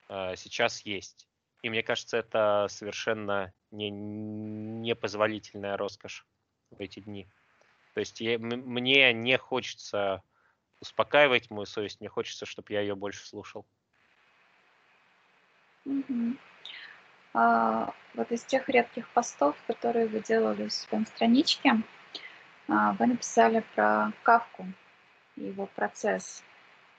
[0.09, 1.27] Э, сейчас есть.
[1.61, 6.25] И мне кажется, это совершенно не, непозволительная роскошь
[6.69, 7.27] в эти дни.
[7.93, 10.21] То есть я, мне не хочется
[10.79, 13.65] успокаивать мою совесть, мне хочется, чтобы я ее больше слушал.
[15.85, 16.37] Угу.
[17.39, 21.75] А, вот из тех редких постов, которые вы делали в своем страничке,
[22.67, 24.65] а, вы написали про Кавку
[25.35, 26.43] и его процесс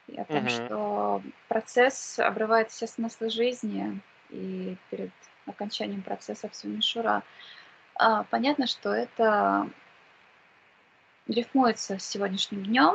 [0.07, 0.49] и о том, Мгм.
[0.49, 5.11] что процесс обрывает все смыслы жизни, и перед
[5.47, 7.25] окончанием процесса все мишура.
[7.97, 9.69] А, понятно, что это
[11.27, 12.95] рифмуется с сегодняшним днем.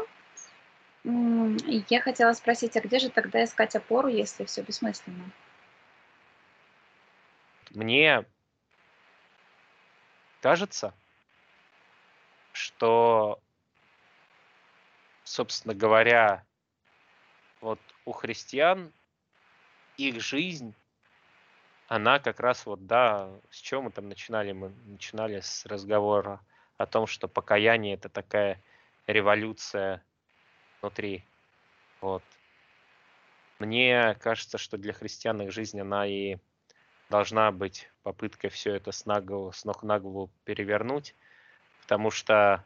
[1.90, 5.26] я хотела спросить, а где же тогда искать опору, если все бессмысленно?
[7.74, 8.26] Мне
[10.42, 10.94] кажется,
[12.52, 13.40] что,
[15.24, 16.46] собственно говоря,
[17.62, 18.94] вот у христиан
[19.98, 20.76] их жизнь,
[21.88, 24.52] она как раз вот, да, с чего мы там начинали?
[24.52, 26.42] Мы начинали с разговора
[26.78, 28.62] о том, что покаяние это такая
[29.08, 30.04] революция
[30.82, 31.24] внутри.
[32.02, 32.24] Вот.
[33.60, 36.38] Мне кажется, что для христиан их жизнь, она и
[37.14, 41.14] должна быть попыткой все это с, наголу, с ног на голову перевернуть,
[41.84, 42.66] потому что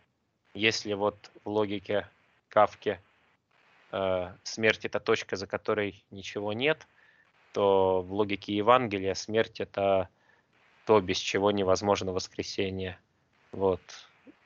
[0.53, 2.07] если вот в логике
[2.47, 3.01] Кавки
[3.91, 6.87] э, смерть это точка, за которой ничего нет,
[7.51, 10.07] то в логике Евангелия смерть это
[10.85, 12.97] то, без чего невозможно воскресение.
[13.51, 13.81] Вот.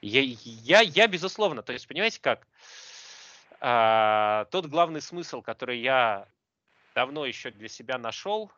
[0.02, 2.47] Я, я, я безусловно, то есть, понимаете как,
[3.60, 6.28] а, тот главный смысл, который я
[6.95, 8.52] давно еще для себя нашел,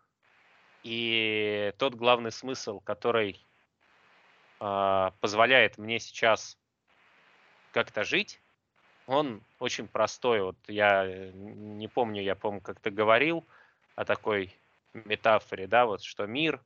[0.84, 3.44] и тот главный смысл, который
[4.60, 6.58] а, позволяет мне сейчас
[7.72, 8.42] как-то жить,
[9.08, 10.42] он очень простой.
[10.42, 13.46] Вот я э, не помню, я помню, как ты говорил
[13.96, 14.56] о такой
[14.94, 16.62] метафоре, да, вот что мир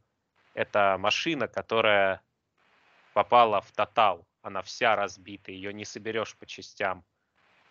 [0.53, 2.21] это машина, которая
[3.13, 7.03] попала в тотал, она вся разбита, ее не соберешь по частям.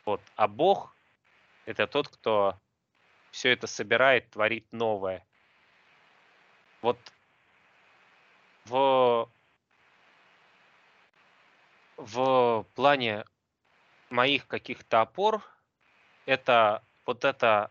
[0.05, 0.20] Вот.
[0.36, 0.94] А Бог—
[1.66, 2.59] это тот, кто
[3.30, 5.26] все это собирает, творит новое.
[6.83, 6.99] Вот
[8.66, 9.29] в,
[11.97, 13.24] в плане
[14.11, 15.43] моих каких-то опор
[16.27, 17.70] это вот эта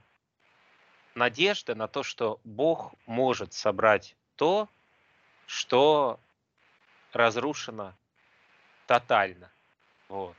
[1.13, 4.69] надежда на то, что Бог может собрать то,
[5.45, 6.19] что
[7.13, 7.93] разрушено
[8.87, 9.51] тотально.
[10.09, 10.35] Вот.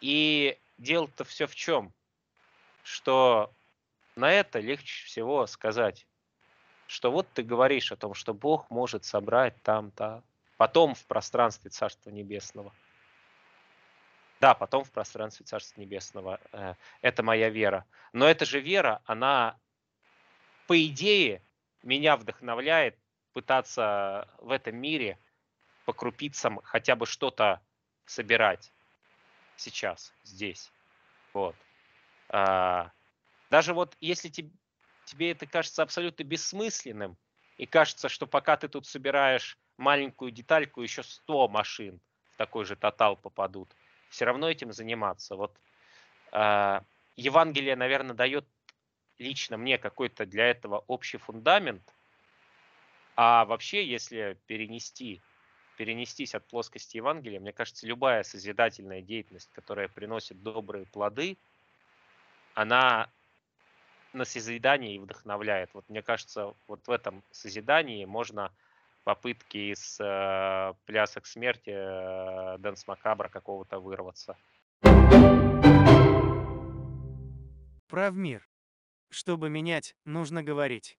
[0.00, 1.92] И дело-то все в чем?
[2.82, 3.52] Что
[4.16, 6.06] на это легче всего сказать,
[6.86, 10.22] что вот ты говоришь о том, что Бог может собрать там-то,
[10.56, 12.72] потом в пространстве Царства Небесного.
[14.40, 16.40] Да, потом в пространстве Царства Небесного.
[16.52, 17.86] Э, это моя вера.
[18.12, 19.58] Но эта же вера, она,
[20.66, 21.42] по идее,
[21.82, 22.98] меня вдохновляет
[23.32, 25.18] пытаться в этом мире
[25.84, 27.60] по крупицам хотя бы что-то
[28.06, 28.72] собирать
[29.56, 30.70] сейчас, здесь.
[31.32, 31.56] Вот.
[32.28, 32.90] А,
[33.50, 34.50] даже вот если тебе,
[35.14, 37.16] тебе это кажется абсолютно бессмысленным,
[37.56, 42.00] и кажется, что пока ты тут собираешь маленькую детальку, еще 100 машин
[42.32, 43.74] в такой же тотал попадут,
[44.10, 45.36] все равно этим заниматься.
[45.36, 45.56] Вот
[46.32, 46.80] э,
[47.16, 48.44] Евангелие, наверное, дает
[49.18, 51.82] лично мне какой-то для этого общий фундамент,
[53.16, 55.22] а вообще, если перенести,
[55.76, 61.38] перенестись от плоскости Евангелия, мне кажется, любая созидательная деятельность, которая приносит добрые плоды,
[62.54, 63.08] она
[64.14, 65.70] на созидание и вдохновляет.
[65.74, 68.52] Вот мне кажется, вот в этом созидании можно
[69.04, 74.36] попытки из э, плясок смерти э, Дэнс Макабра какого-то вырваться.
[77.88, 78.48] Прав мир.
[79.10, 80.98] Чтобы менять, нужно говорить.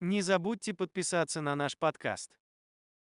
[0.00, 2.39] Не забудьте подписаться на наш подкаст.